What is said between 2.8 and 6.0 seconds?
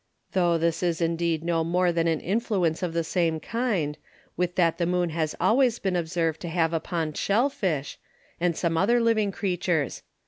of the same kind, with that the Moon has always been